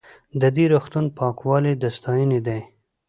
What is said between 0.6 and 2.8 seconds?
روغتون پاکوالی د ستاینې دی.